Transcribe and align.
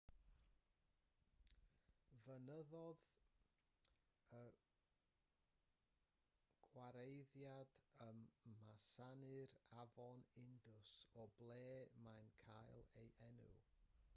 ffynnodd 2.19 2.71
y 4.37 4.39
gwareiddiad 6.69 7.75
ym 8.07 8.23
masnau'r 8.63 9.55
afon 9.83 10.25
indus 10.47 10.95
o 11.21 11.27
ble 11.43 11.61
mae'n 12.07 12.35
cael 12.47 12.91
ei 13.05 13.13
enw 13.31 13.47